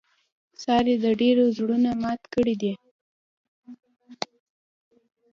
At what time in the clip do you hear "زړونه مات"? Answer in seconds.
1.57-2.21